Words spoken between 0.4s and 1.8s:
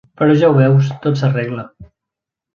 ja ho veus, tot s'arregla.